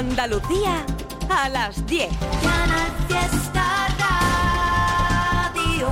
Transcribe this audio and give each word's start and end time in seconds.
Andalucía 0.00 0.86
a 1.28 1.50
las 1.50 1.86
10. 1.86 2.08
Fiesta 3.06 3.86
Radio. 5.60 5.90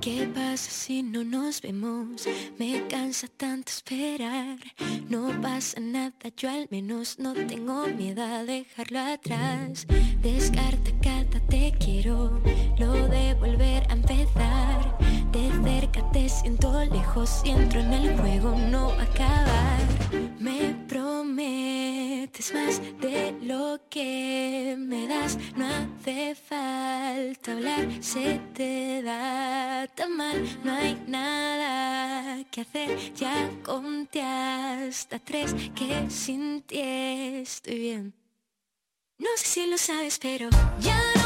¿Qué 0.00 0.28
pasa 0.34 0.68
si 0.68 1.04
no 1.04 1.22
nos 1.22 1.62
vemos? 1.62 2.26
Me 2.58 2.88
cansa 2.88 3.28
tanto 3.36 3.70
esperar. 3.70 4.58
No 5.08 5.30
pasa 5.40 5.78
nada, 5.78 6.12
yo 6.36 6.50
al 6.50 6.66
menos 6.72 7.20
no 7.20 7.34
tengo 7.34 7.86
miedo 7.86 8.24
a 8.24 8.42
dejarlo 8.42 8.98
atrás. 8.98 9.86
Descarta 10.20 10.90
cada 11.00 11.38
te 11.46 11.72
quiero, 11.78 12.42
lo 12.78 13.06
de 13.06 13.34
volver 13.34 13.86
a 13.88 13.92
empezar. 13.92 14.57
Te 16.12 16.28
siento 16.28 16.84
lejos 16.84 17.42
y 17.44 17.50
entro 17.50 17.80
en 17.80 17.92
el 17.92 18.18
juego, 18.18 18.56
no 18.70 18.90
acabar. 18.92 19.78
Me 20.38 20.74
prometes 20.88 22.54
más 22.54 22.80
de 23.00 23.36
lo 23.42 23.78
que 23.90 24.74
me 24.78 25.06
das, 25.06 25.38
no 25.54 25.66
hace 25.66 26.34
falta 26.34 27.52
hablar, 27.52 27.86
se 28.00 28.40
te 28.54 29.02
da 29.02 29.86
tan 29.94 30.16
mal, 30.16 30.58
no 30.64 30.72
hay 30.72 30.98
nada 31.06 32.42
que 32.50 32.62
hacer, 32.62 33.12
ya 33.14 33.50
conté 33.62 34.22
hasta 34.22 35.18
tres 35.18 35.54
que 35.74 36.08
sin 36.08 36.62
ti 36.62 36.80
estoy 36.80 37.78
bien. 37.78 38.14
No 39.18 39.28
sé 39.36 39.46
si 39.46 39.66
lo 39.66 39.76
sabes, 39.76 40.18
pero 40.18 40.48
ya 40.80 41.17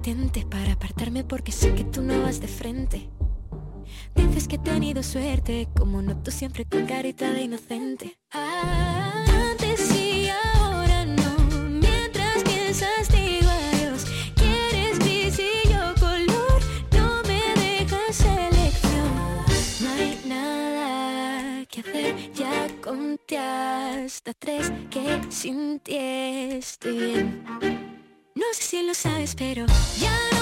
puesta 0.00 0.10
intermitente 0.10 0.46
para 0.46 0.72
apartarme 0.72 1.24
porque 1.24 1.52
sé 1.52 1.74
que 1.74 1.84
tú 1.84 2.02
no 2.02 2.22
vas 2.22 2.40
de 2.40 2.48
frente. 2.48 3.08
Dices 4.14 4.48
que 4.48 4.56
he 4.56 4.58
tenido 4.58 5.02
suerte, 5.02 5.68
como 5.76 6.02
no 6.02 6.16
tú 6.22 6.30
siempre 6.30 6.64
con 6.64 6.86
carita 6.86 7.30
de 7.32 7.42
inocente. 7.42 8.18
Antes 8.30 9.94
y 9.94 10.28
ahora 10.28 11.04
no, 11.04 11.36
mientras 11.68 12.42
piensas 12.44 13.08
digo 13.10 13.48
adiós. 13.48 14.06
Quieres 14.36 14.98
gris 14.98 15.38
y 15.38 15.68
yo 15.68 15.94
color, 16.00 16.60
no 16.92 17.22
me 17.28 17.40
dejas 17.60 18.20
elección. 18.24 19.08
No 19.80 19.90
hay 19.90 20.20
nada 20.26 21.66
que 21.66 21.80
hacer, 21.80 22.32
ya 22.32 22.68
conté 22.80 23.38
hasta 23.38 24.32
tres 24.34 24.72
que 24.90 25.20
sin 25.30 25.80
ti 25.80 25.96
estoy 25.96 26.96
bien. 26.96 27.79
No 28.40 28.46
sé 28.54 28.62
si 28.62 28.82
lo 28.82 28.94
sabes, 28.94 29.34
pero 29.34 29.66
ya 29.98 30.39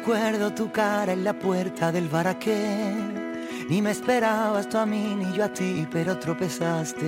recuerdo 0.00 0.50
tu 0.54 0.72
cara 0.72 1.12
en 1.12 1.24
la 1.24 1.34
puerta 1.34 1.92
del 1.92 2.08
bar 2.08 2.26
aquel. 2.26 3.36
Ni 3.68 3.82
me 3.82 3.90
esperabas 3.90 4.66
tú 4.66 4.78
a 4.78 4.86
mí 4.86 5.14
ni 5.14 5.30
yo 5.36 5.44
a 5.44 5.50
ti, 5.50 5.86
pero 5.92 6.18
tropezaste. 6.18 7.06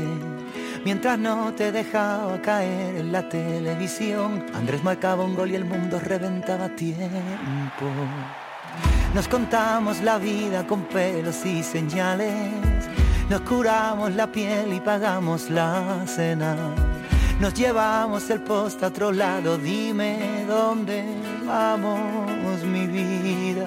Mientras 0.84 1.18
no 1.18 1.54
te 1.54 1.72
dejaba 1.72 2.38
caer 2.42 2.96
en 2.96 3.10
la 3.10 3.26
televisión, 3.26 4.44
Andrés 4.52 4.84
marcaba 4.84 5.24
un 5.24 5.34
gol 5.34 5.52
y 5.52 5.54
el 5.54 5.64
mundo 5.64 5.98
reventaba 5.98 6.68
tiempo. 6.68 7.86
Nos 9.14 9.26
contamos 9.26 10.02
la 10.02 10.18
vida 10.18 10.66
con 10.66 10.82
pelos 10.82 11.46
y 11.46 11.62
señales. 11.62 12.52
Nos 13.30 13.40
curamos 13.40 14.12
la 14.14 14.26
piel 14.26 14.70
y 14.74 14.80
pagamos 14.80 15.48
la 15.48 16.04
cena. 16.06 16.56
Nos 17.40 17.54
llevamos 17.54 18.28
el 18.28 18.42
post 18.42 18.82
a 18.82 18.88
otro 18.88 19.12
lado, 19.12 19.56
dime 19.56 20.44
dónde 20.46 21.04
vamos, 21.44 22.30
mi 22.64 22.86
vida. 22.86 23.66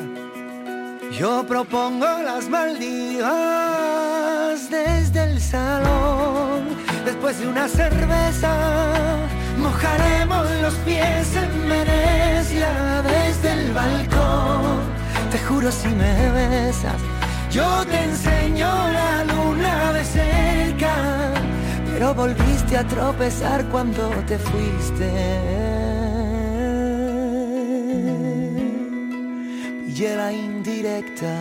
Yo 1.12 1.46
propongo 1.48 2.06
las 2.24 2.50
Maldivas 2.50 3.30
desde 4.70 5.24
el 5.32 5.40
salón. 5.42 6.66
Después 7.06 7.40
de 7.40 7.48
una 7.48 7.68
cerveza, 7.68 9.18
mojaremos 9.58 10.46
los 10.62 10.74
pies 10.86 11.36
en 11.36 11.70
Venecia 11.70 13.02
desde 13.04 13.52
el 13.54 13.72
balcón. 13.74 14.82
Te 15.32 15.40
juro 15.40 15.72
si 15.72 15.88
me 15.90 16.32
besas, 16.32 17.02
yo 17.52 17.86
te 17.86 18.04
enseño 18.04 18.68
la 18.68 19.24
luna 19.26 19.94
de 19.94 20.04
cerca. 20.04 20.94
Pero 21.94 22.14
volviste 22.14 22.78
a 22.78 22.84
tropezar 22.86 23.66
cuando 23.66 24.10
te 24.28 24.38
fuiste. 24.38 25.85
La 29.98 30.30
indirecta. 30.30 31.34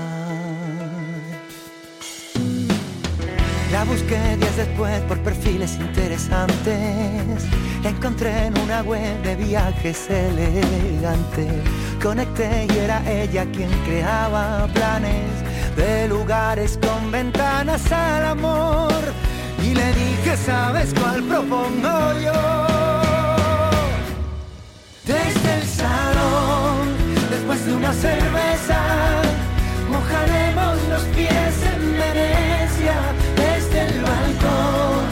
La 3.73 3.83
busqué 3.83 4.37
días 4.37 4.57
después 4.57 5.01
por 5.09 5.19
perfiles 5.19 5.75
interesantes. 5.81 7.45
Encontré 7.83 8.47
en 8.47 8.57
una 8.61 8.83
web 8.83 9.23
de 9.25 9.35
viajes 9.35 10.09
elegante. 10.09 11.49
Conecté 12.01 12.69
y 12.73 12.79
era 12.79 13.03
ella 13.11 13.45
quien 13.51 13.71
creaba 13.87 14.69
planes 14.73 15.33
de 15.77 16.07
lugares 16.07 16.79
con 16.81 17.11
ventanas 17.11 17.91
al 17.91 18.25
amor. 18.25 19.03
Y 19.65 19.75
le 19.75 19.89
dije, 19.95 20.37
¿sabes 20.37 20.95
cuál 20.95 21.25
propongo 21.25 22.21
yo? 22.21 22.85
Desde 25.05 25.44
cerveza, 27.93 28.81
mojaremos 29.91 30.77
los 30.89 31.03
pies 31.17 31.55
en 31.73 31.83
Venecia 31.93 32.97
desde 33.37 33.81
el 33.89 34.01
balcón. 34.01 35.05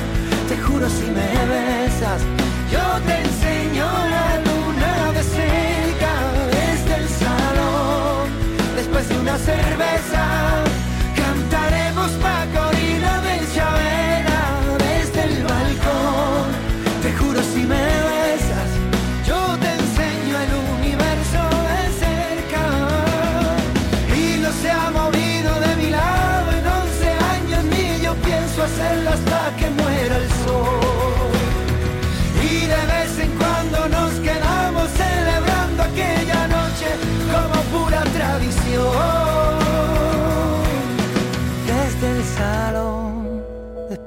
Te 0.49 0.57
juro 0.57 0.89
si 0.89 1.07
me 1.19 1.33
besas, 1.53 2.23
yo 2.71 2.85
te 3.07 3.15
enseño 3.21 3.87
la 3.87 4.29
luna 4.47 5.13
de 5.13 5.23
cerca 5.23 6.13
desde 6.51 6.95
el 7.03 7.09
salón. 7.09 8.29
Después 8.77 9.09
de 9.09 9.19
una 9.19 9.39
cerveza, 9.39 10.65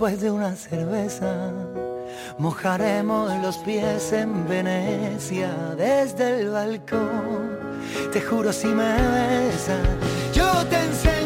después 0.05 0.21
de 0.21 0.29
una 0.29 0.55
cerveza, 0.55 1.51
mojaremos 2.37 3.33
los 3.41 3.57
pies 3.57 4.13
en 4.13 4.47
Venecia 4.47 5.49
desde 5.75 6.41
el 6.41 6.49
balcón. 6.51 7.57
Te 8.13 8.21
juro 8.21 8.53
si 8.53 8.67
me 8.67 8.93
besas, 8.93 9.87
yo 10.31 10.63
te 10.67 10.75
enseño 10.75 11.24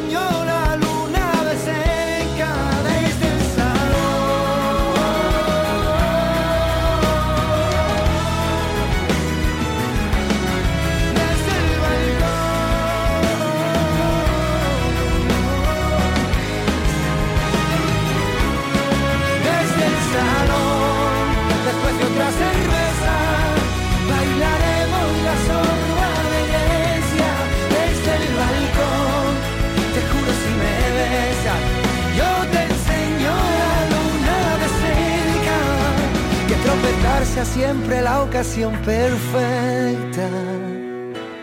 siempre 37.45 38.01
la 38.01 38.24
ocasión 38.24 38.74
perfecta 38.81 40.30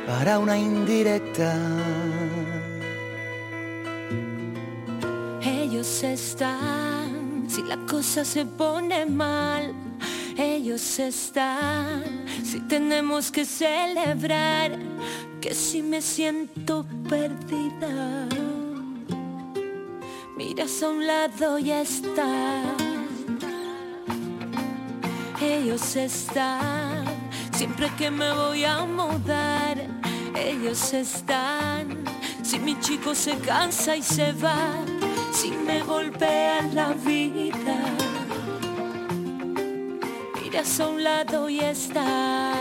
para 0.06 0.38
una 0.38 0.58
indirecta. 0.58 1.54
Ellos 5.42 6.02
están, 6.02 7.46
si 7.48 7.62
la 7.62 7.76
cosa 7.86 8.24
se 8.24 8.44
pone 8.44 9.06
mal. 9.06 9.74
Ellos 10.36 10.98
están, 10.98 12.26
si 12.44 12.60
tenemos 12.60 13.30
que 13.30 13.44
celebrar. 13.44 14.78
Que 15.40 15.54
si 15.54 15.82
me 15.82 16.02
siento 16.02 16.84
perdida. 17.08 18.28
Miras 20.36 20.82
a 20.82 20.88
un 20.88 21.06
lado 21.06 21.58
y 21.58 21.70
están. 21.70 22.95
Ellos 25.40 25.96
están, 25.96 27.04
siempre 27.52 27.90
que 27.98 28.10
me 28.10 28.32
voy 28.32 28.64
a 28.64 28.84
mudar. 28.86 29.76
Ellos 30.34 30.94
están, 30.94 32.04
si 32.42 32.58
mi 32.58 32.78
chico 32.80 33.14
se 33.14 33.36
cansa 33.38 33.96
y 33.96 34.02
se 34.02 34.32
va, 34.32 34.76
si 35.32 35.50
me 35.50 35.82
golpea 35.82 36.62
la 36.72 36.94
vida. 36.94 37.76
Miras 40.42 40.80
a 40.80 40.88
un 40.88 41.04
lado 41.04 41.50
y 41.50 41.60
están. 41.60 42.54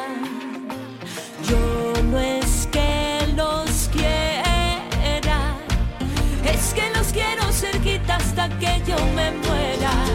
Yo 1.48 1.94
no 2.04 2.20
es 2.20 2.68
que 2.74 3.26
los 3.38 3.90
quiera, 3.94 5.56
es 6.44 6.74
que 6.74 6.90
los 6.94 7.08
quiero 7.08 7.44
cerquita 7.54 8.18
hasta 8.18 8.50
que 8.60 8.82
yo 8.86 8.98
me 9.16 9.32
muera. 9.32 10.15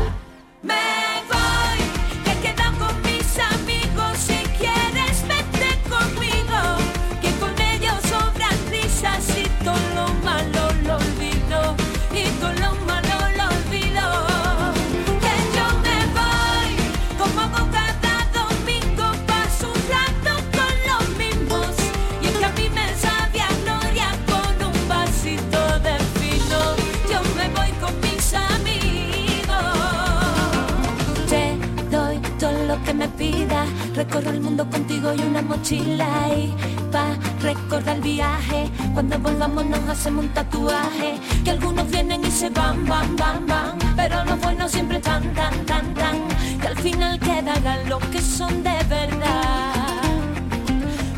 Recorro 34.11 34.31
el 34.31 34.41
mundo 34.41 34.69
contigo 34.69 35.15
y 35.15 35.21
una 35.21 35.41
mochila. 35.41 36.09
Y 36.37 36.53
pa' 36.91 37.15
recordar 37.41 37.95
el 37.95 38.03
viaje. 38.03 38.69
Cuando 38.93 39.17
volvamos 39.21 39.65
nos 39.67 39.89
hacemos 39.89 40.25
un 40.25 40.31
tatuaje. 40.33 41.15
Que 41.45 41.53
algunos 41.53 41.89
vienen 41.89 42.25
y 42.25 42.31
se 42.33 42.51
van, 42.51 42.85
van, 42.87 43.15
van, 43.15 43.47
van. 43.47 43.79
Pero 43.95 44.25
los 44.25 44.41
buenos 44.41 44.73
siempre 44.73 44.97
están, 44.97 45.23
tan, 45.35 45.65
tan, 45.65 45.95
tan. 45.95 46.17
Que 46.61 46.67
al 46.67 46.77
final 46.79 47.21
quedarán 47.21 47.89
los 47.89 48.03
que 48.07 48.21
son 48.21 48.65
de 48.65 48.83
verdad. 48.89 50.03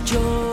Yo 0.05 0.52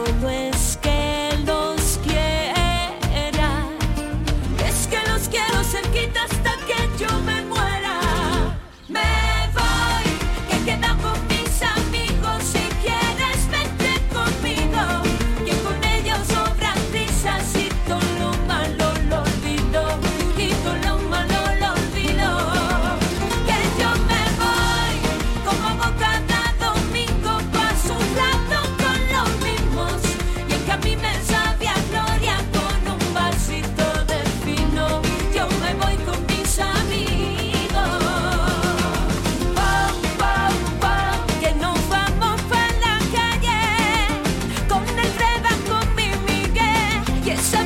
Yes, 47.25 47.58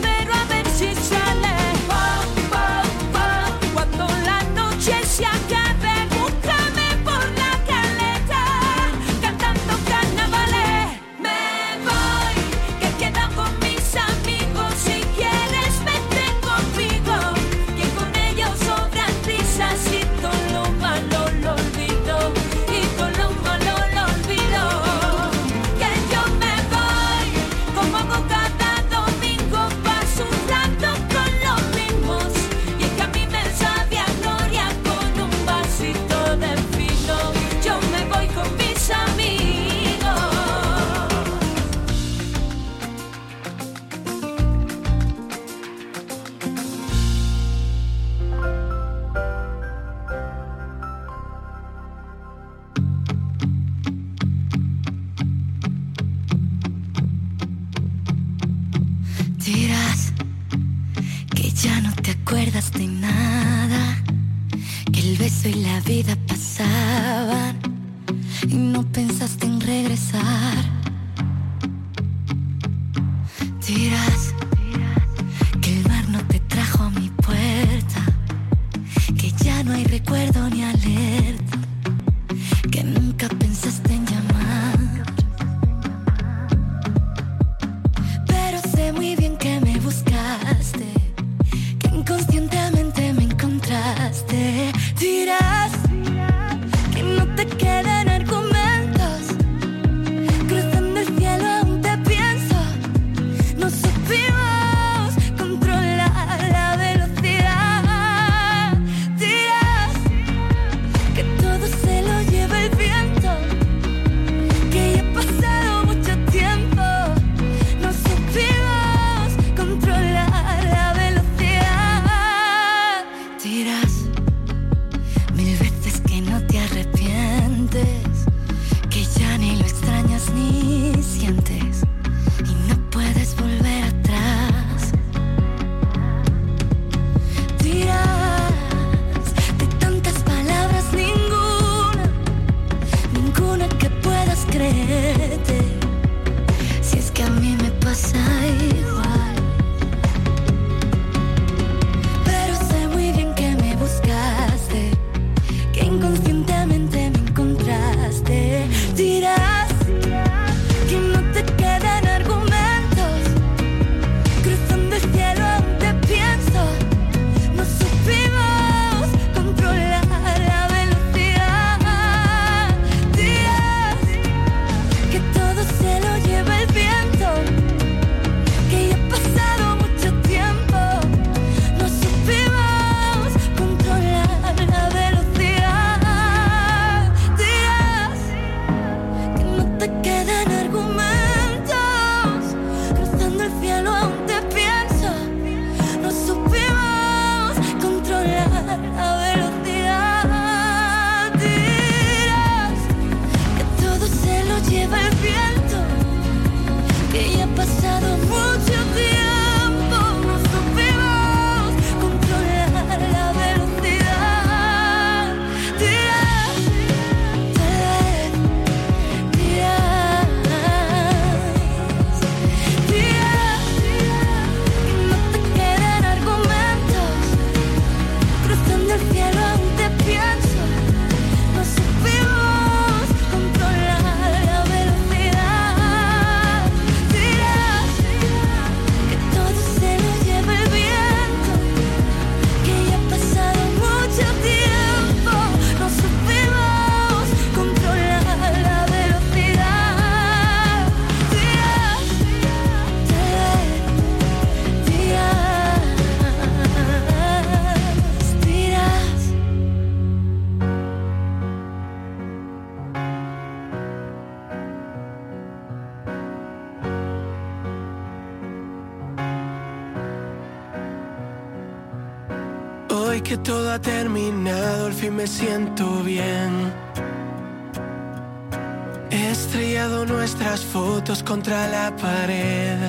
contra 281.54 281.68
la 281.68 281.96
pared. 281.96 282.80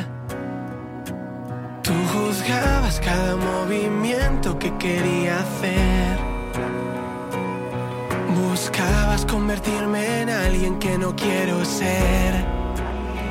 Tú 1.83 1.93
juzgabas 2.13 2.99
cada 3.01 3.37
movimiento 3.37 4.59
que 4.59 4.73
quería 4.79 5.41
hacer. 5.41 6.19
Buscabas 8.41 9.27
convertirme 9.27 10.23
en 10.23 10.31
alguien 10.31 10.79
que 10.79 10.97
no 10.97 11.15
quiero 11.15 11.65
ser. 11.65 12.33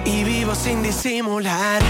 Y 0.05 0.23
vivo 0.23 0.53
sin 0.53 0.83
disimular, 0.83 1.81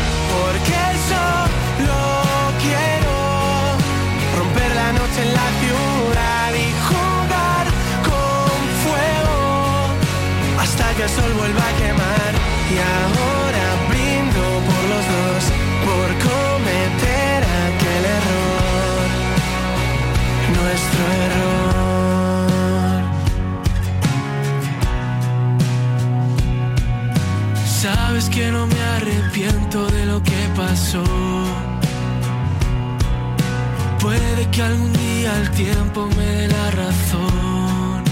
que 34.54 34.62
algún 34.62 34.94
día 34.94 35.36
el 35.42 35.50
tiempo 35.52 36.08
me 36.16 36.26
dé 36.26 36.48
la 36.48 36.72
razón. 36.72 38.04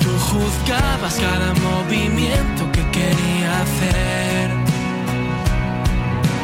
Tú 0.00 0.10
juzgabas 0.28 1.14
cada 1.14 1.54
movimiento 1.54 2.62
que 2.72 2.82
quería 2.90 3.50
hacer. 3.62 4.50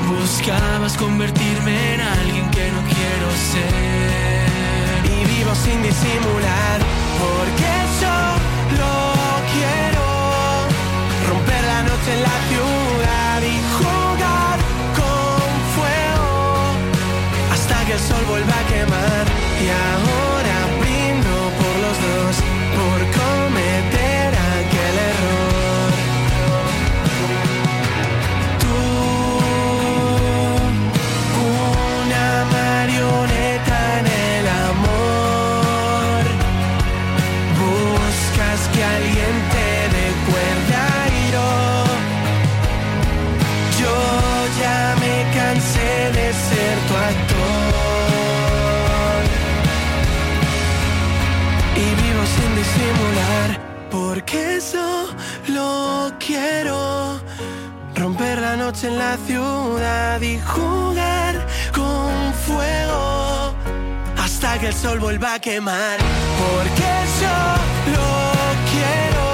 Buscabas 0.08 0.96
convertirme 0.96 1.94
en 1.94 2.00
alguien 2.00 2.50
que 2.50 2.70
no 2.74 2.80
quiero 2.94 3.28
ser. 3.52 5.00
Y 5.14 5.18
vivo 5.34 5.54
sin 5.54 5.82
disimular, 5.82 6.78
porque 7.22 7.72
solo 8.02 8.90
quiero 9.54 10.04
romper 11.28 11.62
la 11.72 11.82
noche 11.82 12.10
en 12.16 12.22
la 12.22 12.38
ciudad 12.48 13.42
y 13.42 13.87
el 17.98 18.04
sol 18.04 18.24
vuelva 18.26 18.58
a 18.58 18.66
quemar. 18.66 19.26
Y 19.60 19.68
ahora 19.68 20.17
porque 54.58 54.60
solo 54.60 56.12
quiero 56.18 57.20
romper 57.94 58.40
la 58.40 58.56
noche 58.56 58.88
en 58.88 58.98
la 58.98 59.16
ciudad 59.26 60.20
y 60.20 60.38
jugar 60.40 61.46
con 61.72 62.32
fuego 62.46 63.54
hasta 64.16 64.58
que 64.58 64.68
el 64.68 64.74
sol 64.74 64.98
vuelva 64.98 65.34
a 65.34 65.38
quemar. 65.38 65.98
Porque 66.40 66.90
solo 67.20 68.06
quiero 68.72 69.26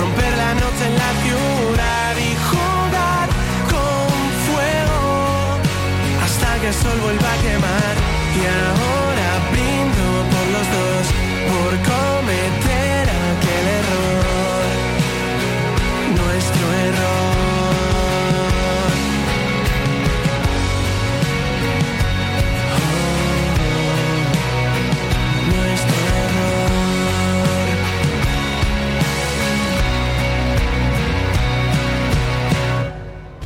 romper 0.00 0.36
la 0.36 0.54
noche 0.54 0.84
en 0.86 0.94
la 1.04 1.12
ciudad 1.24 2.12
y 2.16 2.32
jugar 2.50 3.28
con 3.74 4.08
fuego 4.46 5.10
hasta 6.24 6.60
que 6.60 6.68
el 6.68 6.74
sol 6.74 6.98
vuelva 7.00 7.32
a 7.32 7.36
quemar. 7.42 7.94
Y 8.34 8.46
ahora 8.46 9.09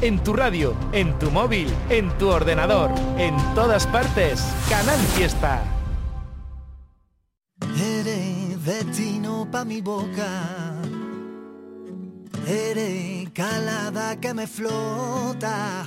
En 0.05 0.23
tu 0.23 0.35
radio, 0.35 0.75
en 0.93 1.19
tu 1.19 1.31
móvil, 1.31 1.67
en 1.89 2.11
tu 2.19 2.29
ordenador, 2.29 2.91
en 3.17 3.35
todas 3.55 3.87
partes. 3.87 4.39
Canal 4.69 4.99
Fiesta. 5.17 5.63
Eres 7.81 8.63
destino 8.67 9.49
pa' 9.51 9.65
mi 9.65 9.81
boca. 9.81 10.29
Eres 12.47 13.31
calada 13.31 14.21
que 14.21 14.35
me 14.35 14.47
flota. 14.47 15.87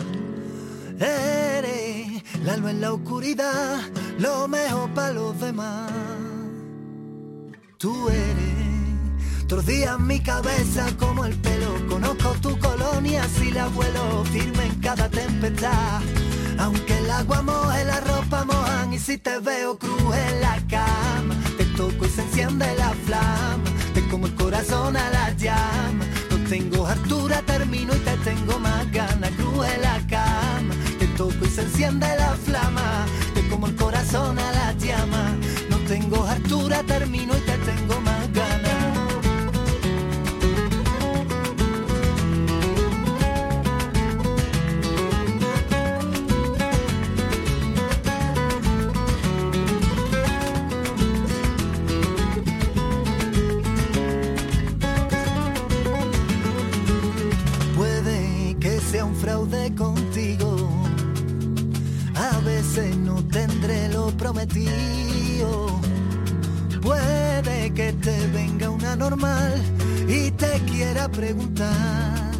Eres 1.00 2.24
la 2.44 2.58
luz 2.58 2.72
en 2.72 2.82
la 2.82 2.94
oscuridad, 2.94 3.82
lo 4.18 4.48
mejor 4.48 4.90
para 4.96 5.14
los 5.14 5.40
demás. 5.40 5.92
Tú 7.78 8.10
eres 8.10 8.67
en 9.50 10.06
mi 10.06 10.20
cabeza 10.20 10.86
como 11.00 11.24
el 11.26 11.34
pelo. 11.36 11.74
Conozco 11.88 12.36
tu 12.42 12.60
colonia 12.60 13.24
si 13.38 13.52
la 13.52 13.68
vuelo 13.68 14.26
firme 14.26 14.66
en 14.66 14.76
cada 14.82 15.10
tempestad. 15.10 16.02
Aunque 16.60 16.98
el 16.98 17.10
agua 17.10 17.42
moje, 17.44 17.86
la 17.86 18.00
ropa 18.02 18.44
mojan 18.44 18.94
y 18.94 19.00
si 19.00 19.18
te 19.18 19.40
veo 19.40 19.78
cruz 19.78 20.16
la 20.42 20.58
cama, 20.68 21.36
te 21.58 21.66
toco 21.78 22.06
y 22.06 22.10
se 22.10 22.24
enciende 22.24 22.66
la 22.78 22.92
flama. 23.06 23.64
Te 23.94 24.06
como 24.10 24.28
el 24.28 24.36
corazón 24.36 24.98
a 24.98 25.10
la 25.12 25.32
llama. 25.32 26.06
No 26.30 26.50
tengo 26.50 26.86
altura, 26.86 27.42
termino 27.46 27.96
y 27.96 28.00
te 28.00 28.18
tengo 28.18 28.60
más 28.60 28.92
ganas. 28.92 29.32
Cruz 29.32 29.66
en 29.74 29.82
la 29.82 29.98
cama, 30.08 30.76
te 31.00 31.08
toco 31.16 31.46
y 31.46 31.50
se 31.50 31.62
enciende 31.62 32.08
la 32.18 32.36
flama. 32.46 33.06
Te 33.34 33.48
como 33.48 33.68
el 33.68 33.76
corazón 33.76 34.38
a 34.40 34.52
la 34.52 34.74
llama. 34.74 35.36
No 35.70 35.78
tengo 35.88 36.26
altura, 36.26 36.84
termino 36.84 37.34
y 37.38 37.47
prometido. 64.28 65.80
Puede 66.82 67.74
que 67.74 67.94
te 67.94 68.28
venga 68.28 68.70
una 68.70 68.96
normal 68.96 69.54
y 70.08 70.32
te 70.32 70.60
quiera 70.70 71.08
preguntar 71.08 72.32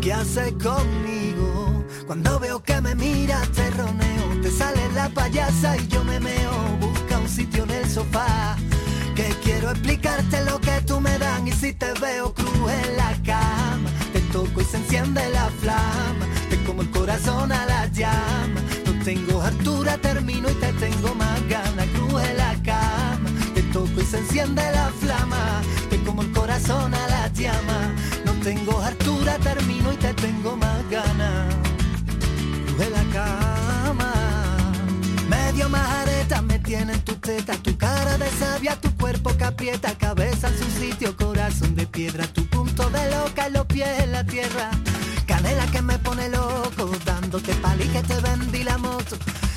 qué 0.00 0.12
haces 0.12 0.52
conmigo. 0.54 1.84
Cuando 2.06 2.40
veo 2.40 2.60
que 2.60 2.80
me 2.80 2.96
miras 2.96 3.48
te 3.52 3.70
roneo, 3.70 4.40
te 4.42 4.50
sale 4.50 4.80
la 4.94 5.08
payasa 5.10 5.76
y 5.76 5.86
yo 5.86 6.02
me 6.02 6.18
meo. 6.18 6.52
Busca 6.80 7.18
un 7.18 7.28
sitio 7.28 7.62
en 7.62 7.70
el 7.70 7.88
sofá 7.88 8.56
que 9.14 9.28
quiero 9.44 9.70
explicarte 9.70 10.44
lo 10.46 10.60
que 10.60 10.80
tú 10.84 11.00
me 11.00 11.16
dan 11.18 11.46
y 11.46 11.52
si 11.52 11.74
te 11.74 11.92
veo 12.00 12.34
cruz 12.34 12.72
en 12.84 12.96
la 12.96 13.12
cama 13.24 13.90
te 14.12 14.20
toco 14.32 14.60
y 14.60 14.64
se 14.64 14.76
enciende 14.76 15.28
la 15.30 15.48
flama 15.60 16.26
te 16.48 16.56
como 16.64 16.82
el 16.82 16.90
corazón 16.90 17.50
a 17.50 17.66
la 17.66 17.86
llama 17.86 18.60
tengo 19.04 19.42
altura 19.42 19.98
termino 19.98 20.50
y 20.50 20.54
te 20.54 20.72
tengo 20.74 21.14
más 21.14 21.48
ganas. 21.48 21.86
Cruz 21.94 22.22
en 22.22 22.36
la 22.36 22.54
cama 22.62 23.30
te 23.54 23.62
toco 23.72 24.00
y 24.00 24.04
se 24.04 24.18
enciende 24.18 24.62
la 24.72 24.90
flama. 25.00 25.60
Te 25.90 25.98
como 26.02 26.22
el 26.22 26.32
corazón 26.32 26.94
a 26.94 27.08
la 27.08 27.28
llama. 27.28 27.94
No 28.24 28.32
tengo 28.42 28.80
altura 28.80 29.38
termino 29.38 29.92
y 29.92 29.96
te 29.96 30.14
tengo 30.14 30.56
más 30.56 30.90
ganas. 30.90 31.54
Cruz 32.66 32.80
en 32.86 32.92
la 32.92 33.04
cama. 33.12 34.12
Medio 35.28 35.68
majareta 35.68 36.42
me 36.42 36.58
tiene 36.58 36.94
en 36.94 37.00
tu 37.00 37.14
teta, 37.16 37.54
tu 37.56 37.76
cara 37.76 38.16
de 38.16 38.30
sabia, 38.30 38.76
tu 38.76 38.90
cuerpo 38.96 39.36
que 39.36 39.44
aprieta, 39.44 39.92
cabeza 39.98 40.48
en 40.48 40.58
su 40.58 40.80
sitio, 40.80 41.16
corazón 41.16 41.74
de 41.74 41.86
piedra, 41.86 42.26
tu 42.26 42.46
punto 42.46 42.88
de 42.90 43.10
loca 43.10 43.48
los 43.48 43.66
pies 43.66 43.88
en 44.00 44.12
la 44.12 44.24
tierra. 44.24 44.70
Canela 45.28 45.66
que 45.66 45.82
me 45.82 45.98
pone 45.98 46.30
loco, 46.30 46.90
dándote 47.04 47.54
pali 47.56 47.86
que 47.88 48.02
te 48.02 48.18
vendí 48.20 48.64
la 48.64 48.78
moto. 48.78 49.16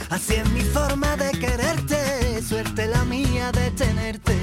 Así 0.09 0.33
es 0.35 0.49
mi 0.49 0.61
forma 0.61 1.15
de 1.15 1.31
quererte, 1.31 2.43
suerte 2.43 2.87
la 2.87 3.05
mía 3.05 3.51
de 3.53 3.71
tenerte. 3.71 4.37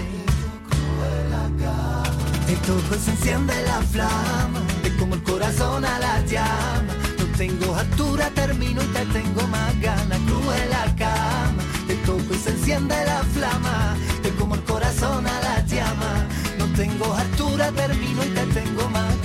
Te 2.47 2.57
toco 2.67 2.95
y 2.97 2.99
se 2.99 3.11
enciende 3.11 3.53
la 3.67 3.83
flama, 3.83 4.61
te 4.83 4.97
como 4.97 5.17
el 5.17 5.23
corazón 5.23 5.85
a 5.85 5.99
la 5.99 6.25
llama. 6.25 6.95
No 7.19 7.27
tengo 7.37 7.77
altura, 7.77 8.31
termino 8.31 8.83
y 8.83 8.87
te 8.87 9.05
tengo 9.07 9.47
más 9.49 9.79
ganas. 9.83 10.19
Cruje 10.27 10.67
la 10.71 10.97
cama, 10.97 11.63
te 11.87 11.95
toco 12.07 12.33
y 12.33 12.39
se 12.39 12.51
enciende 12.53 12.97
la 13.05 13.23
flama, 13.35 13.97
te 14.23 14.31
como 14.31 14.55
el 14.55 14.63
corazón 14.65 15.27
a 15.27 15.41
la 15.43 15.67
llama. 15.67 16.27
No 16.59 16.65
tengo 16.75 17.15
altura, 17.15 17.71
termino 17.73 18.25
y 18.25 18.29
te 18.29 18.47
tengo 18.47 18.89
más 18.89 19.18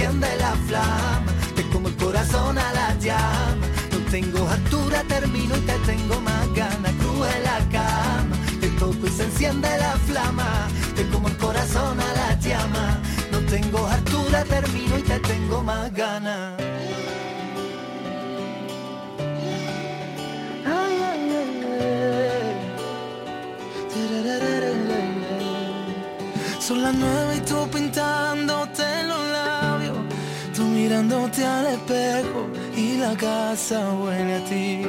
enciende 0.00 0.34
la 0.38 0.52
flama, 0.66 1.32
te 1.54 1.62
como 1.68 1.88
el 1.88 1.96
corazón 1.96 2.56
a 2.56 2.72
la 2.72 2.94
llama. 2.98 3.66
No 3.92 3.98
tengo 4.10 4.48
altura, 4.48 5.02
termino 5.06 5.56
y 5.56 5.60
te 5.60 5.74
tengo 5.84 6.20
más 6.20 6.54
ganas. 6.54 6.92
Cruje 7.00 7.40
la 7.44 7.58
cama, 7.70 8.36
te 8.60 8.68
toco 8.78 9.06
y 9.06 9.10
se 9.10 9.24
enciende 9.24 9.68
la 9.78 9.92
flama, 10.06 10.68
te 10.96 11.06
como 11.08 11.28
el 11.28 11.36
corazón 11.36 12.00
a 12.00 12.12
la 12.14 12.34
llama. 12.40 12.98
No 13.30 13.40
tengo 13.40 13.86
altura, 13.86 14.42
termino 14.44 14.98
y 14.98 15.02
te 15.02 15.18
tengo 15.20 15.62
más 15.62 15.92
ganas. 15.92 16.54
Son 26.58 26.82
las 26.82 26.94
nueve 26.94 27.36
y 27.36 27.40
tú 27.40 27.68
pintándote 27.68 28.89
mirándote 30.90 31.46
al 31.46 31.66
espejo 31.66 32.48
y 32.76 32.96
la 32.96 33.16
casa 33.16 33.92
huele 33.92 34.34
a 34.34 34.44
ti. 34.44 34.82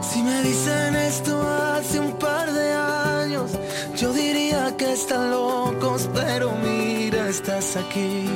Si 0.00 0.22
me 0.22 0.42
dicen 0.42 0.94
esto 0.94 1.34
hace 1.42 1.98
un 1.98 2.12
par 2.12 2.52
de 2.52 2.72
años, 2.72 3.50
yo 3.96 4.12
diría 4.12 4.76
que 4.76 4.92
están 4.92 5.32
locos, 5.32 6.08
pero 6.14 6.52
mira, 6.62 7.28
estás 7.28 7.74
aquí. 7.76 8.26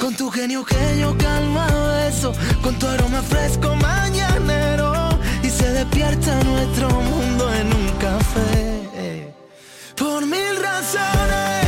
Con 0.00 0.14
tu 0.14 0.30
genio 0.30 0.64
que 0.64 1.00
yo 1.00 1.16
calma 1.18 1.66
beso, 1.96 2.32
con 2.62 2.78
tu 2.78 2.86
aroma 2.86 3.22
fresco 3.22 3.74
mañanero, 3.74 5.18
y 5.42 5.50
se 5.50 5.68
despierta 5.72 6.32
nuestro 6.44 6.88
mundo 6.90 7.52
en 7.52 7.66
un 7.74 7.88
café. 7.98 9.34
Por 9.96 10.26
mil 10.26 10.54
razones, 10.62 11.63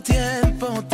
tiempo 0.00 0.93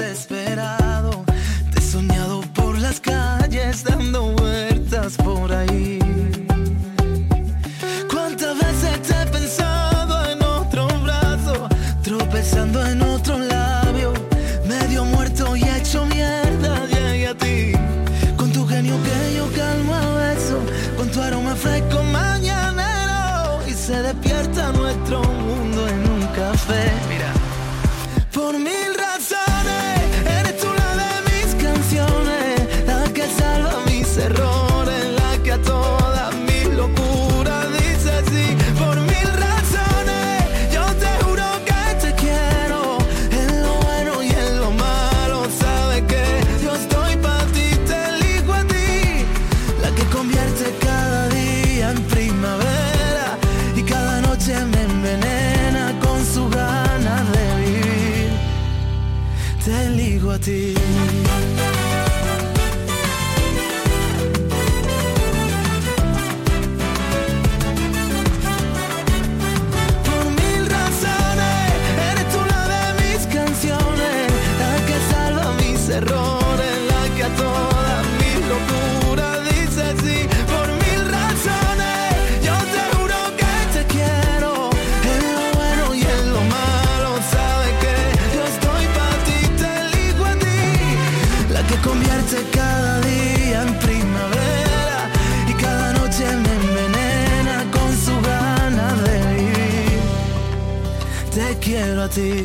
ti, 102.10 102.44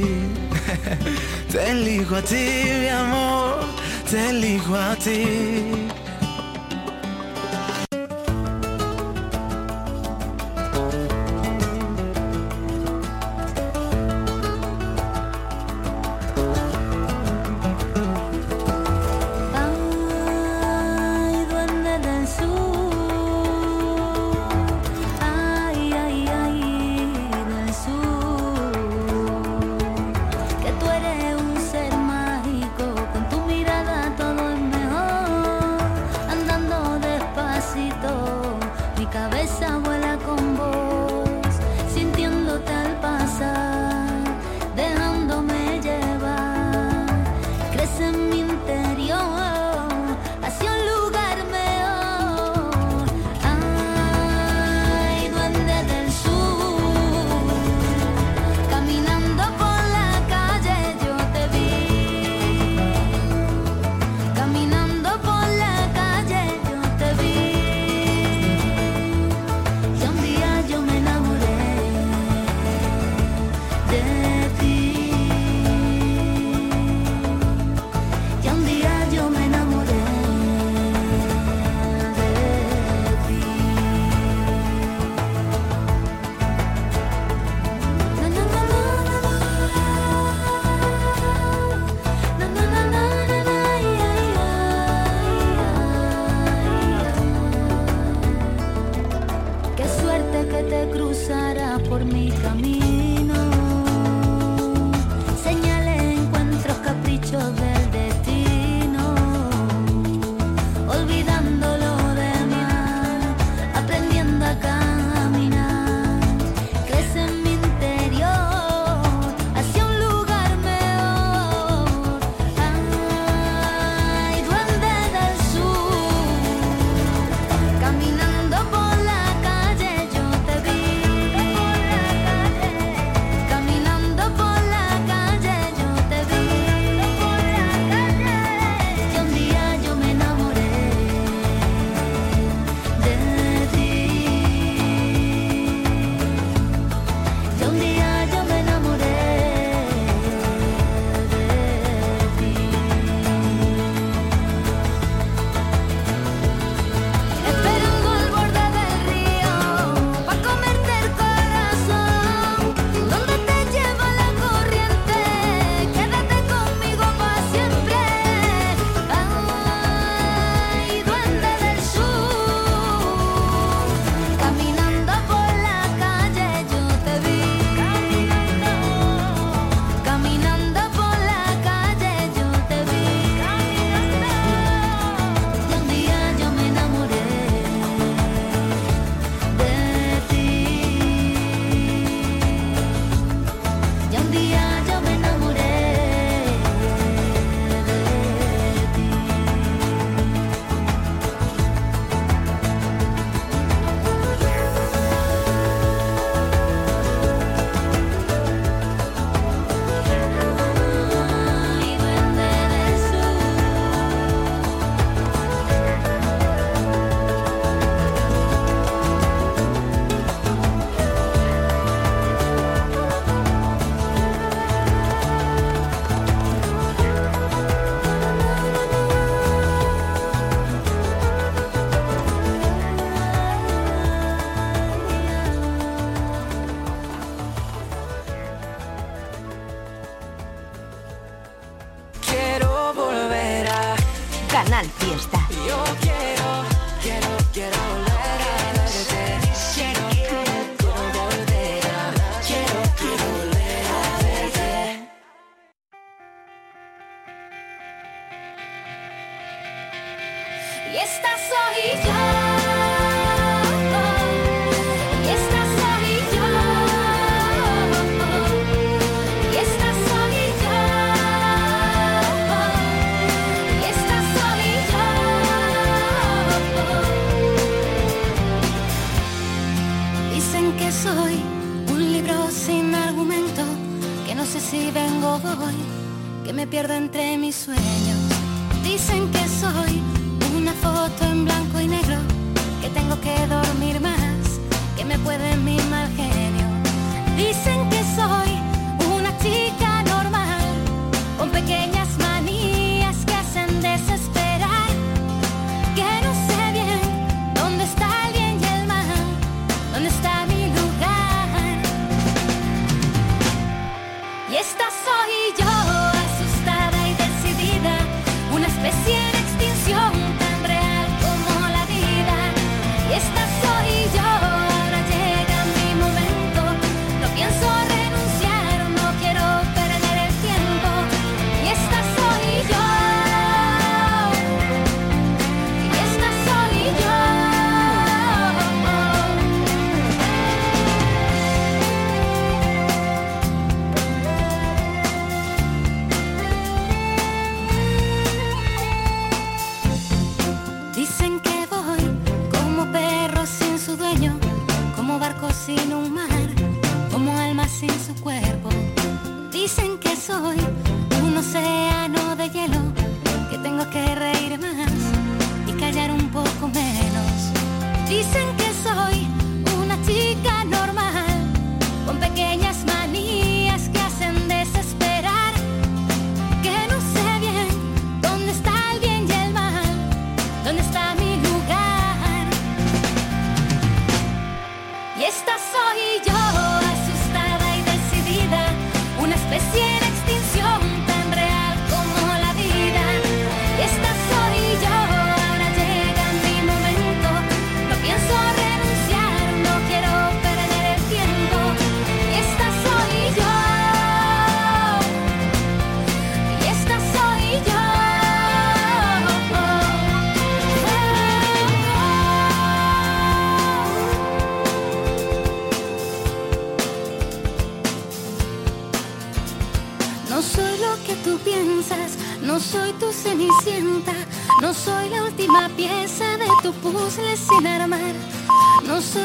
te 1.52 1.72
elijo 1.72 2.16
a 2.16 2.22
ti, 2.22 2.46
mi 2.80 2.88
amor, 2.88 3.66
te 4.10 4.30
elijo 4.30 4.76
a 4.76 4.96
ti. 4.96 5.95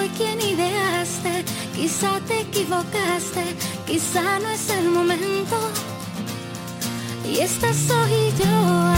Soy 0.00 0.08
quien 0.10 0.40
ideaste, 0.40 1.44
quizá 1.76 2.20
te 2.26 2.40
equivocaste, 2.40 3.44
quizá 3.86 4.38
no 4.38 4.48
es 4.48 4.70
el 4.70 4.88
momento. 4.88 5.56
Y 7.30 7.40
esta 7.40 7.68
soy 7.74 8.14
yo, 8.42 8.54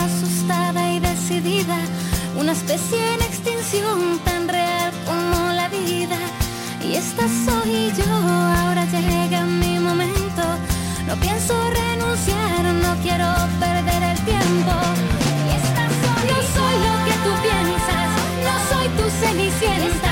asustada 0.07 0.93
y 0.93 1.01
decidida, 1.01 1.79
una 2.39 2.53
especie 2.53 3.01
en 3.15 3.23
extinción 3.23 4.21
tan 4.25 4.47
real 4.47 4.93
como 5.05 5.53
la 5.53 5.69
vida. 5.69 6.19
Y 6.87 6.95
esta 6.95 7.25
soy 7.47 7.93
yo, 7.99 8.13
ahora 8.61 8.85
llega 8.85 9.45
mi 9.45 9.81
momento. 9.81 10.45
No 11.09 11.17
pienso 11.17 11.55
renunciar, 11.81 12.63
no 12.85 12.93
quiero 13.03 13.29
perder 13.59 14.03
el 14.13 14.19
tiempo. 14.25 14.75
Y 15.49 15.51
esta 15.63 15.85
soy 16.03 16.23
no 16.31 16.39
soy 16.57 16.75
lo 16.87 16.95
que 17.07 17.15
tú 17.25 17.33
piensas, 17.49 18.09
no 18.47 18.55
soy 18.71 18.87
tu 18.99 19.05
cenicienta, 19.21 20.12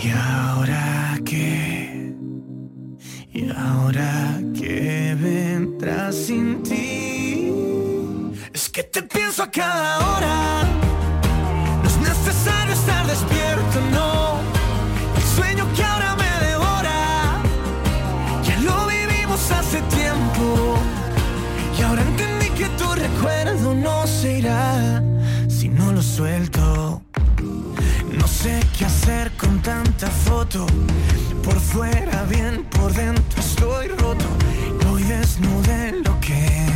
¿Y 0.00 0.10
ahora 0.10 1.18
qué? 1.24 2.14
¿Y 3.32 3.50
ahora 3.50 4.40
que 4.54 5.16
vendrá 5.20 6.12
sin 6.12 6.62
ti? 6.62 7.52
Es 8.54 8.68
que 8.68 8.84
te 8.84 9.02
pienso 9.02 9.42
a 9.42 9.50
cada 9.50 9.98
hora. 9.98 10.62
No 11.82 11.88
es 11.88 11.98
necesario 11.98 12.74
estar 12.74 13.06
despierto, 13.08 13.80
no. 13.92 14.38
El 15.16 15.22
sueño 15.36 15.66
que 15.74 15.82
ahora 15.82 16.14
me 16.14 16.46
devora. 16.46 17.42
Ya 18.44 18.56
lo 18.60 18.86
vivimos 18.86 19.50
hace 19.50 19.80
tiempo. 19.82 20.76
Y 21.76 21.82
ahora 21.82 22.02
entendí 22.02 22.50
que 22.50 22.68
tu 22.78 22.92
recuerdo 22.94 23.74
no 23.74 24.06
se 24.06 24.38
irá 24.38 25.02
si 25.48 25.68
no 25.68 25.92
lo 25.92 26.02
suelto. 26.02 27.02
No 28.16 28.26
sé 28.26 28.60
qué 28.76 28.84
hacer 28.84 29.27
con 29.48 29.62
tanta 29.62 30.08
foto. 30.08 30.66
Por 31.42 31.58
fuera 31.58 32.24
bien, 32.24 32.64
por 32.76 32.92
dentro 32.92 33.40
estoy 33.40 33.88
roto. 33.88 34.26
Hoy 34.90 35.02
desnudé 35.04 35.92
lo 36.04 36.20
que 36.20 36.67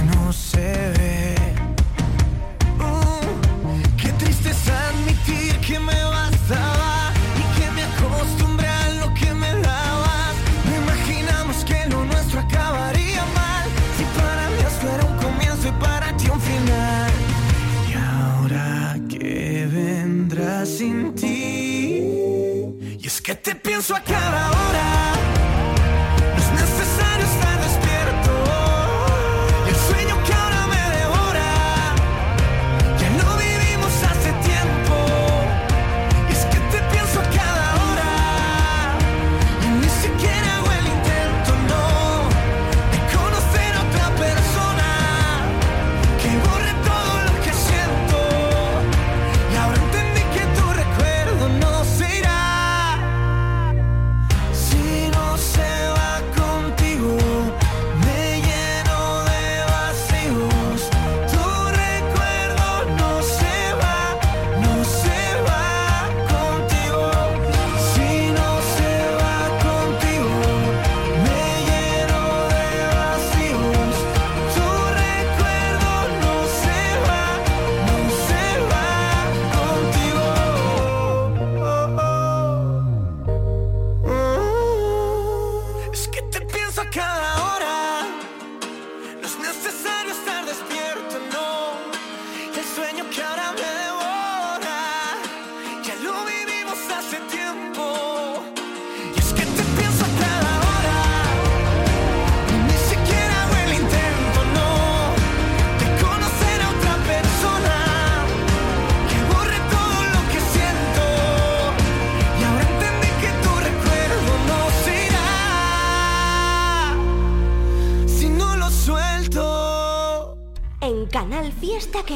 sua 23.82 23.98
cara 24.00 24.51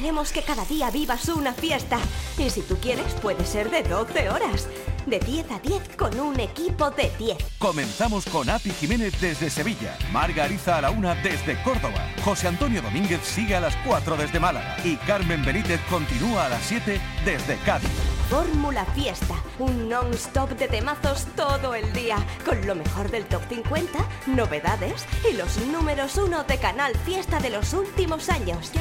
Queremos 0.06 0.30
que 0.30 0.42
cada 0.42 0.64
día 0.66 0.88
vivas 0.92 1.28
una 1.30 1.52
fiesta. 1.52 1.98
Y 2.38 2.48
si 2.48 2.60
tú 2.60 2.76
quieres, 2.76 3.12
puede 3.14 3.44
ser 3.44 3.72
de 3.72 3.82
12 3.82 4.30
horas. 4.30 4.68
De 5.04 5.18
10 5.18 5.50
a 5.50 5.58
10 5.58 5.96
con 5.96 6.20
un 6.20 6.38
equipo 6.38 6.92
de 6.92 7.10
10. 7.18 7.36
Comenzamos 7.58 8.24
con 8.26 8.48
Api 8.48 8.70
Jiménez 8.70 9.20
desde 9.20 9.50
Sevilla, 9.50 9.98
Marga 10.12 10.44
Ariza 10.44 10.78
a 10.78 10.82
la 10.82 10.90
una 10.90 11.16
desde 11.16 11.60
Córdoba, 11.64 12.08
José 12.24 12.46
Antonio 12.46 12.82
Domínguez 12.82 13.20
sigue 13.24 13.56
a 13.56 13.60
las 13.60 13.74
4 13.84 14.16
desde 14.16 14.38
Málaga 14.38 14.76
y 14.84 14.94
Carmen 14.94 15.44
Benítez 15.44 15.80
continúa 15.90 16.46
a 16.46 16.50
las 16.50 16.62
7 16.62 17.00
desde 17.24 17.56
Cádiz. 17.64 17.90
Fórmula 18.30 18.84
Fiesta, 18.86 19.34
un 19.58 19.88
non-stop 19.88 20.50
de 20.50 20.68
temazos 20.68 21.26
todo 21.34 21.74
el 21.74 21.92
día, 21.92 22.16
con 22.44 22.64
lo 22.64 22.76
mejor 22.76 23.10
del 23.10 23.24
top 23.26 23.42
50, 23.48 23.98
novedades 24.26 25.04
y 25.28 25.34
los 25.34 25.56
números 25.66 26.16
1 26.16 26.44
de 26.44 26.58
Canal 26.58 26.96
Fiesta 27.04 27.40
de 27.40 27.50
los 27.50 27.72
últimos 27.72 28.28
años. 28.28 28.72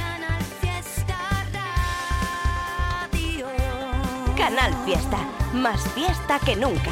Canal 4.46 4.76
Fiesta, 4.86 5.18
más 5.54 5.82
fiesta 5.96 6.38
que 6.38 6.56
nunca. 6.56 6.92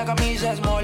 la 0.00 0.14
camisa 0.14 0.52
es 0.52 0.60
more. 0.62 0.79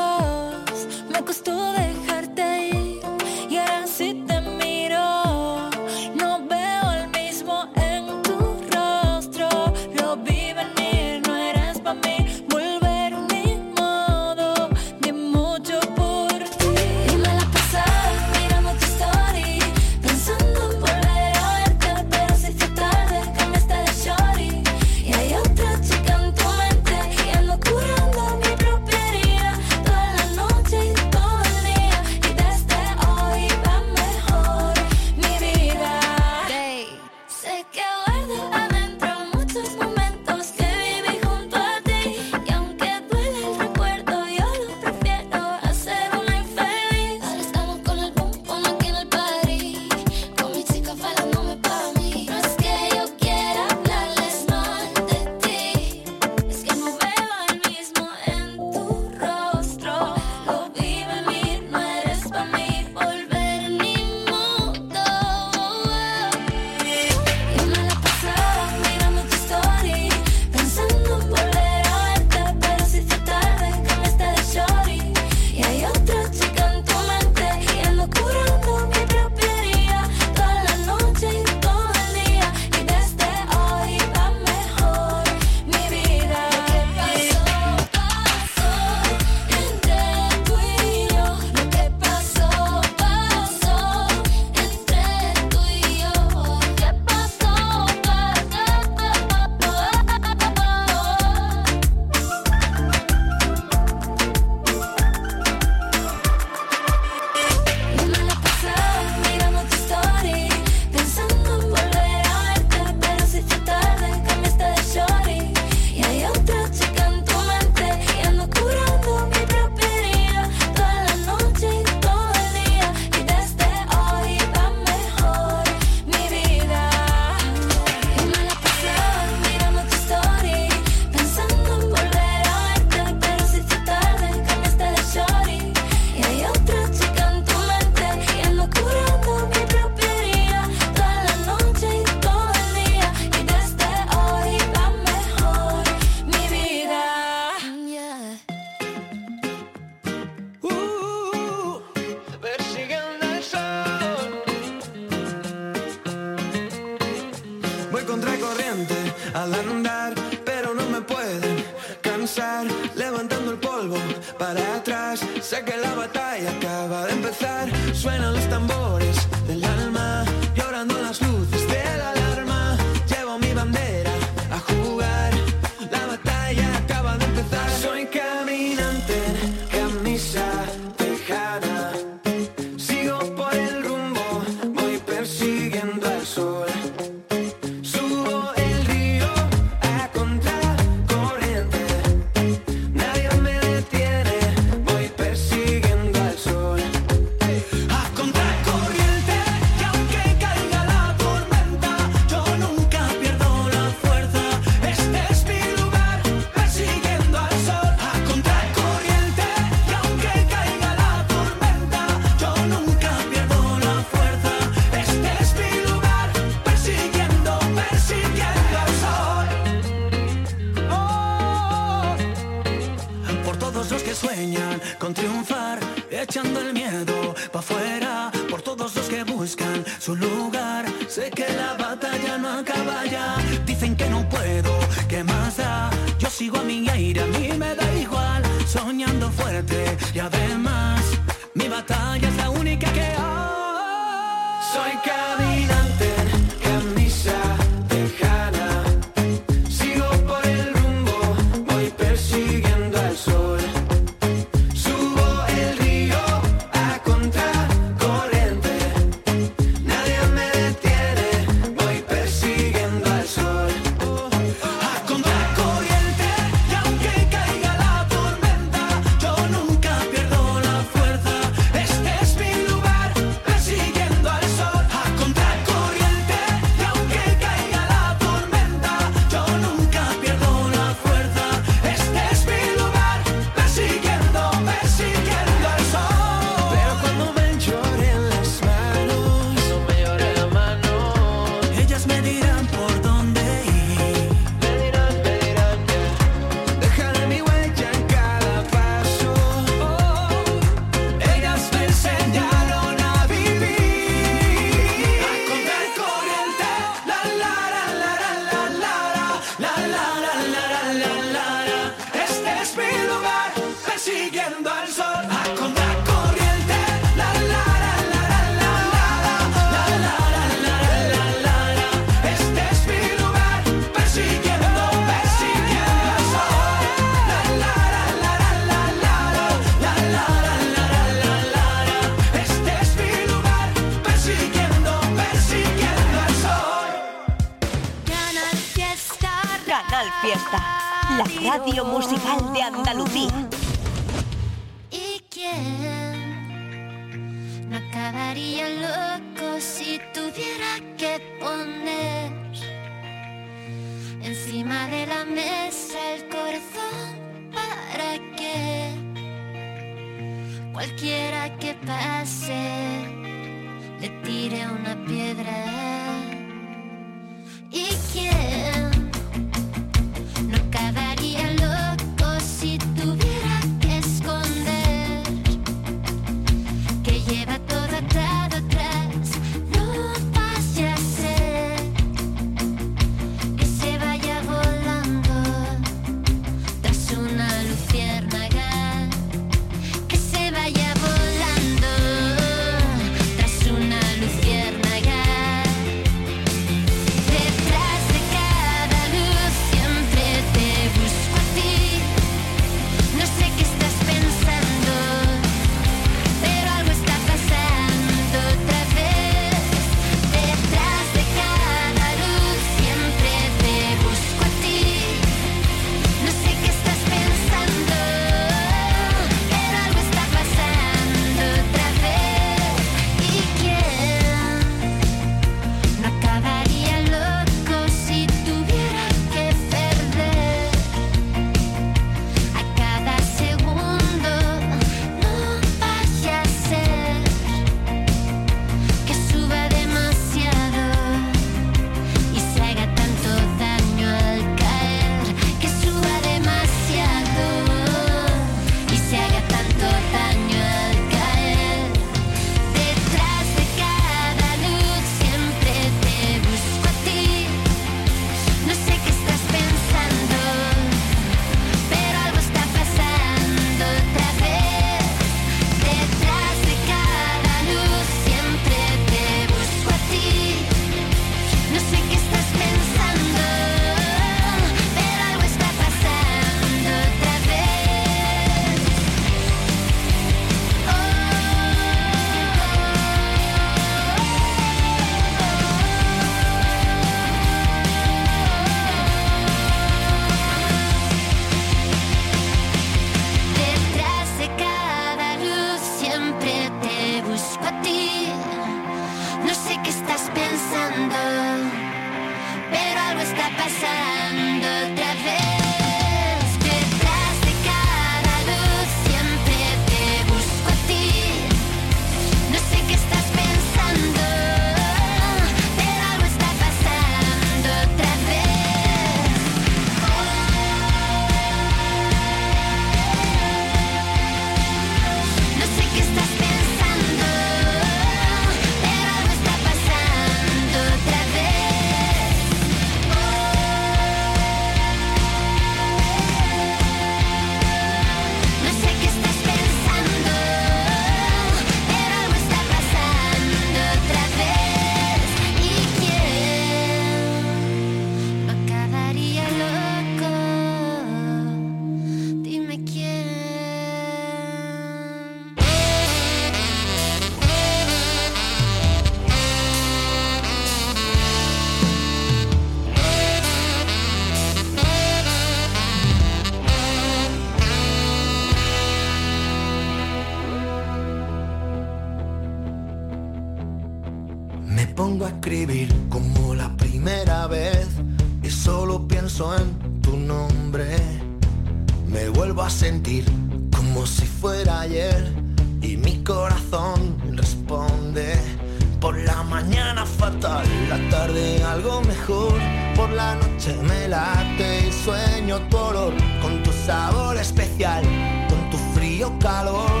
calor 599.38 600.00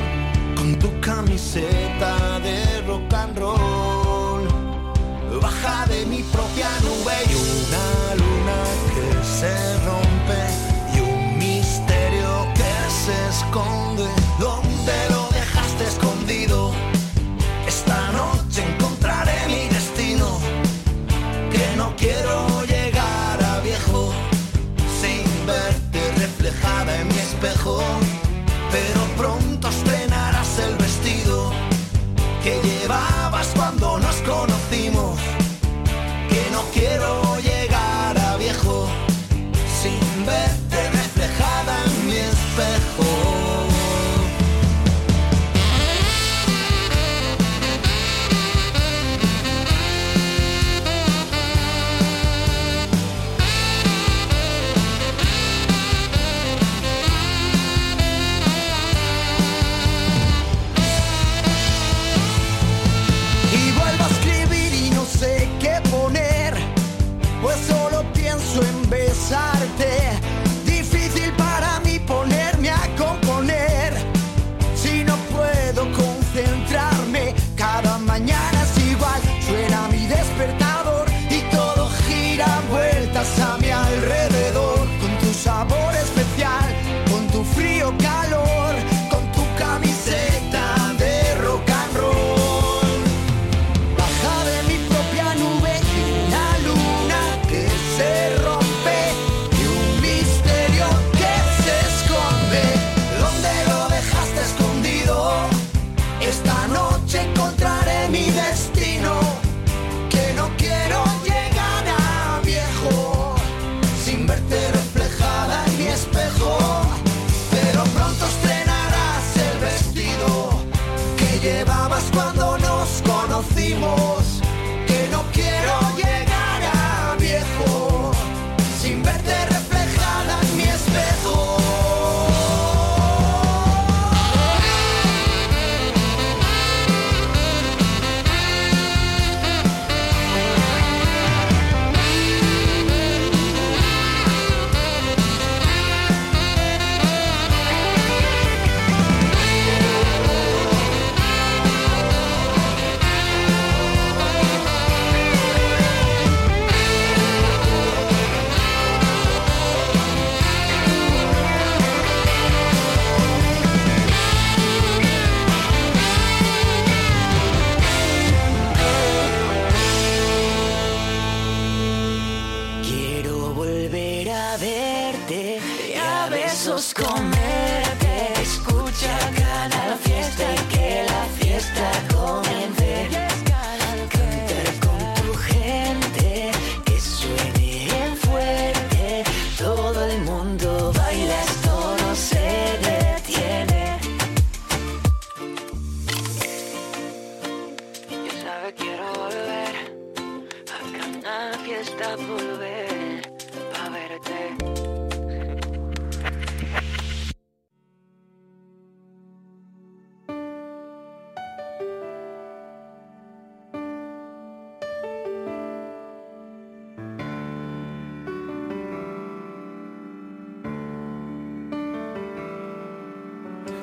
con 0.56 0.78
tu 0.78 0.88
camiseta 1.00 2.40
de 2.40 2.81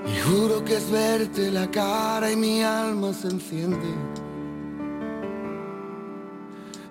Y 0.10 0.20
juro 0.20 0.64
que 0.66 0.76
es 0.78 0.90
verte 0.90 1.52
la 1.52 1.70
cara 1.70 2.32
y 2.32 2.36
mi 2.36 2.64
alma 2.64 3.14
se 3.14 3.28
enciende. 3.28 3.90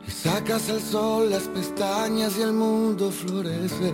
Y 0.06 0.10
sacas 0.10 0.70
al 0.70 0.80
sol 0.80 1.30
las 1.30 1.44
pestañas 1.48 2.38
y 2.38 2.42
el 2.42 2.52
mundo 2.52 3.10
florece. 3.10 3.92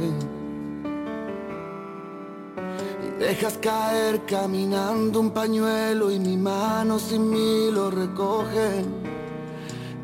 Y 3.06 3.18
dejas 3.18 3.58
caer 3.58 4.20
caminando 4.26 5.20
un 5.20 5.30
pañuelo 5.30 6.10
y 6.10 6.18
mi 6.18 6.36
mano 6.36 6.98
sin 6.98 7.30
mí 7.30 7.70
lo 7.72 7.90
recoge. 7.90 8.84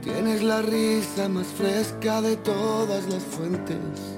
Tienes 0.02 0.42
la 0.42 0.62
risa 0.62 1.28
más 1.28 1.46
fresca 1.46 2.22
de 2.22 2.36
todas 2.36 3.06
las 3.08 3.22
fuentes. 3.22 4.16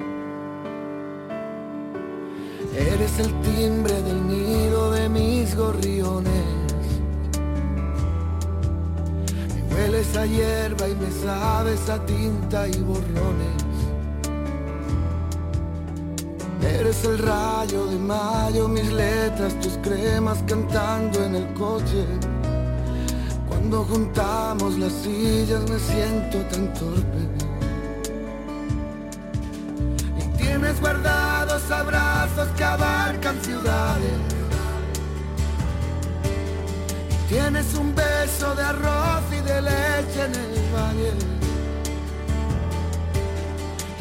Eres 2.74 3.18
el 3.18 3.32
timbre 3.42 4.00
del 4.02 4.26
nido 4.26 4.71
gorriones. 5.54 6.44
Me 9.48 9.74
hueles 9.74 10.16
a 10.16 10.26
hierba 10.26 10.88
y 10.88 10.94
me 10.94 11.10
sabes 11.10 11.88
a 11.88 12.04
tinta 12.04 12.68
y 12.68 12.78
borrones. 12.80 13.62
Eres 16.62 17.04
el 17.04 17.18
rayo 17.18 17.86
de 17.86 17.96
mayo, 17.98 18.68
mis 18.68 18.90
letras, 18.92 19.58
tus 19.60 19.76
cremas 19.78 20.42
cantando 20.46 21.24
en 21.24 21.34
el 21.36 21.54
coche. 21.54 22.04
Cuando 23.48 23.84
juntamos 23.84 24.78
las 24.78 24.92
sillas 24.92 25.68
me 25.68 25.78
siento 25.78 26.38
tan 26.50 26.72
torpe. 26.74 27.22
Y 30.18 30.38
tienes 30.38 30.80
guardados 30.80 31.70
abrazos 31.70 32.48
que 32.56 32.64
abarcan 32.64 33.36
ciudades 33.42 34.31
Tienes 37.32 37.72
un 37.76 37.94
beso 37.94 38.54
de 38.54 38.62
arroz 38.62 39.24
y 39.30 39.40
de 39.40 39.62
leche 39.62 40.24
en 40.26 40.34
el 40.34 40.54
valle. 40.76 41.12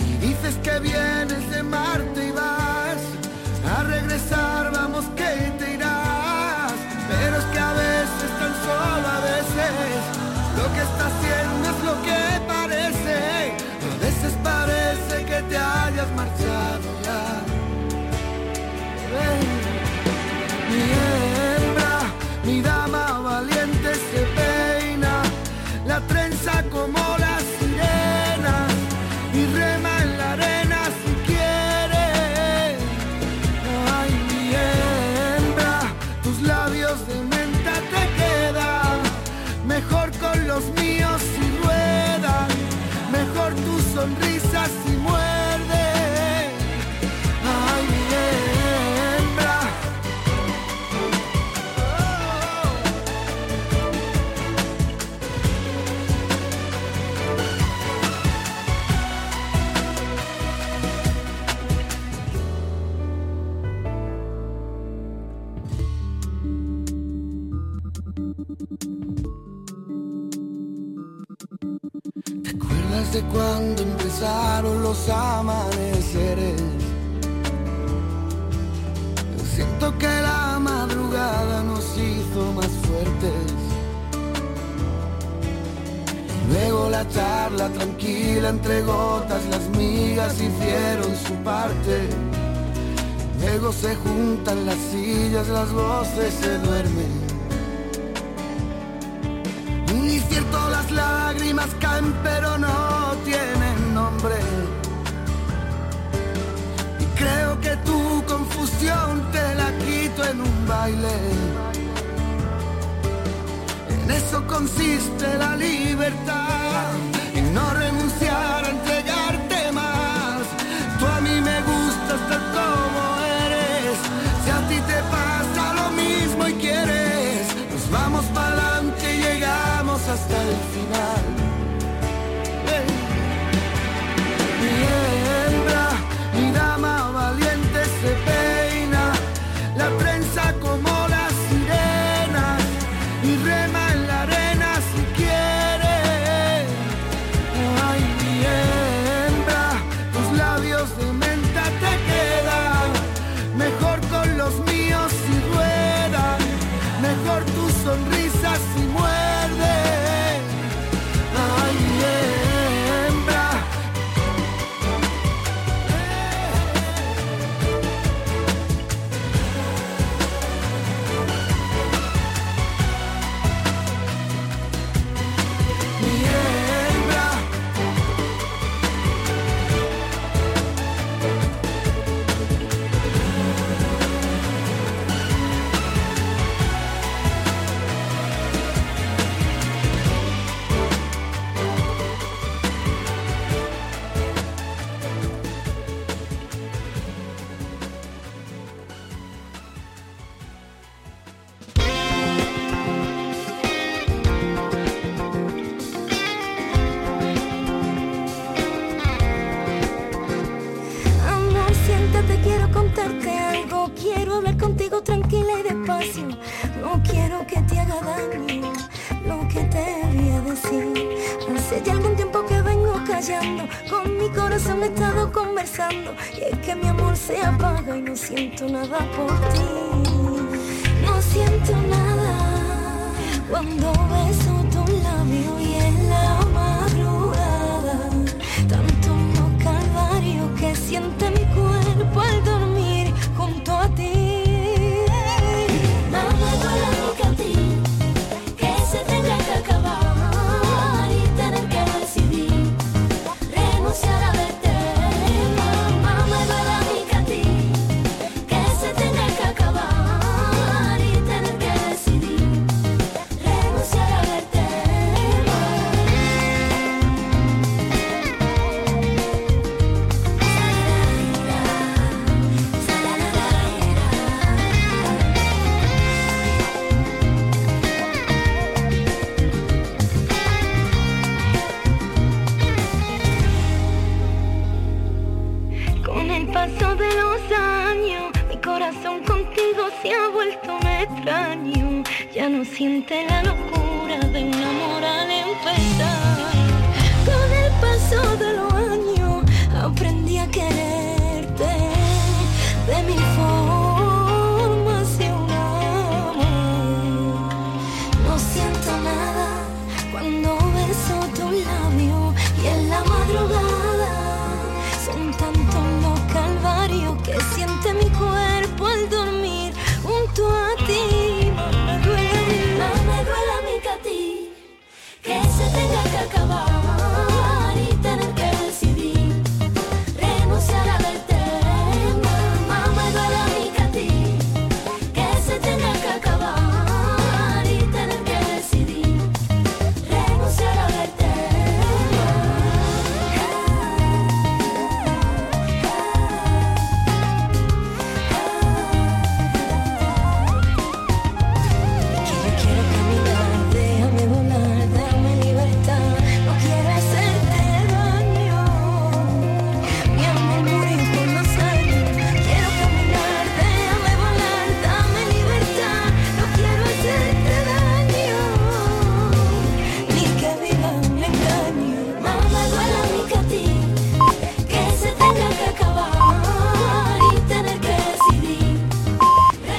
Y 0.05 0.17
dices 0.17 0.55
que 0.61 0.77
vienes 0.79 1.49
de 1.49 1.63
Marte 1.63 2.27
y 2.27 2.32
vas 2.32 3.01
a 3.73 3.84
regresar, 3.84 4.73
vamos 4.73 5.05
que 5.15 5.34
te 5.57 5.75
irás. 5.75 6.73
Pero 7.07 7.38
es 7.38 7.45
que 7.45 7.59
a 7.59 7.71
veces, 7.71 8.29
tan 8.38 8.53
solo 8.65 9.07
a 9.07 9.19
veces, 9.32 10.01
lo 10.57 10.65
que 10.73 10.82
estás 10.89 11.13
haciendo 11.13 11.69
es 11.69 11.84
lo 11.86 11.95
que 12.03 12.21
parece. 12.49 13.53
A 13.91 14.03
veces 14.03 14.34
parece 14.43 15.25
que 15.25 15.41
te 15.43 15.57
hayas 15.57 16.11
marchado. 16.17 16.70